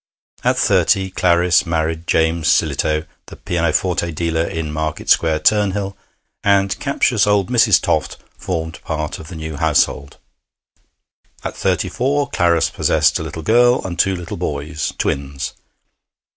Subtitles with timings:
[0.43, 5.95] At thirty Clarice married James Sillitoe, the pianoforte dealer in Market Square, Turnhill,
[6.43, 7.79] and captious old Mrs.
[7.79, 10.17] Toft formed part of the new household.
[11.43, 15.53] At thirty four Clarice possessed a little girl and two little boys, twins.